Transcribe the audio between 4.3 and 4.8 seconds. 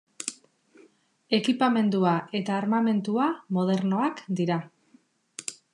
dira.